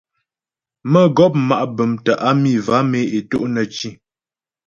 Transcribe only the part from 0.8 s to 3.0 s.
Mə́gɔp ma' bəm tə́ á mi vam